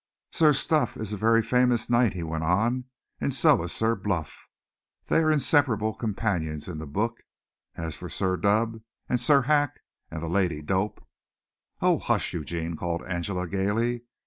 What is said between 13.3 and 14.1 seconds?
gaily.